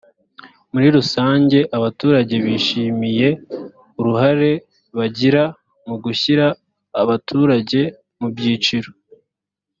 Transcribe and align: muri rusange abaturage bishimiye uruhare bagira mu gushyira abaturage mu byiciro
muri 0.71 0.87
rusange 0.97 1.59
abaturage 1.77 2.35
bishimiye 2.45 3.29
uruhare 3.99 4.51
bagira 4.97 5.43
mu 5.87 5.95
gushyira 6.03 6.45
abaturage 7.01 7.81
mu 8.19 8.27
byiciro 8.35 8.89